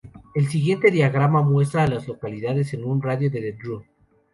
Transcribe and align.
El 0.33 0.47
siguiente 0.47 0.89
diagrama 0.89 1.43
muestra 1.43 1.83
a 1.83 1.87
las 1.87 2.07
localidades 2.07 2.73
en 2.73 2.83
un 2.85 3.03
radio 3.03 3.29
de 3.29 3.39
de 3.39 3.51
Drew. 3.53 3.85